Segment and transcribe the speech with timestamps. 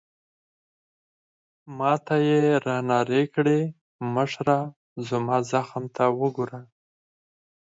[1.77, 3.59] ما ته يې رانارې کړې:
[4.13, 4.59] مشره،
[5.07, 6.61] زما زخم ته وګوره.